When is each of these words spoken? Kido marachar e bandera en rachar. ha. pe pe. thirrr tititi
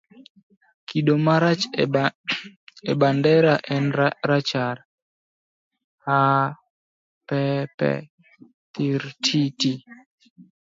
Kido 0.87 1.13
marachar 1.25 2.11
e 2.91 2.93
bandera 3.01 3.53
en 3.75 3.85
rachar. 4.29 4.77
ha. 6.05 6.19
pe 7.27 7.41
pe. 7.77 7.89
thirrr 8.73 9.03
tititi 9.23 9.71